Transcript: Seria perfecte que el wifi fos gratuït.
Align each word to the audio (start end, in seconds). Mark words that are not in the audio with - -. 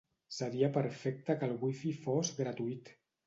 Seria 0.35 0.69
perfecte 0.77 1.35
que 1.43 1.49
el 1.49 1.53
wifi 1.65 1.93
fos 2.07 2.35
gratuït. 2.41 2.93